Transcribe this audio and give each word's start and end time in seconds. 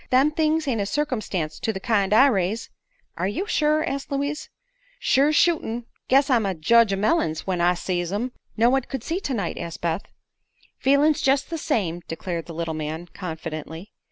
Them 0.09 0.31
things 0.31 0.67
ain't 0.67 0.81
a 0.81 0.87
circumstance 0.87 1.59
to 1.59 1.71
the 1.71 1.79
kind 1.79 2.11
I 2.11 2.25
raise." 2.25 2.71
"Are 3.17 3.27
you 3.27 3.45
sure?" 3.45 3.83
asked 3.83 4.11
Louise. 4.11 4.49
"Sure's 4.99 5.35
shootln'. 5.35 5.85
Guess 6.07 6.27
I'm 6.27 6.43
a 6.43 6.55
jedge 6.55 6.91
o' 6.91 6.95
mellings, 6.95 7.45
when 7.45 7.61
I 7.61 7.75
sees 7.75 8.11
'em." 8.11 8.31
"No 8.57 8.71
one 8.71 8.81
could 8.81 9.03
see 9.03 9.19
tonight," 9.19 9.57
said 9.59 9.79
Beth. 9.79 10.01
"Feelin's 10.79 11.21
jest 11.21 11.51
the 11.51 11.59
same," 11.59 12.01
declared 12.07 12.47
the 12.47 12.55
little 12.55 12.73
man, 12.73 13.09
confidently. 13.13 13.91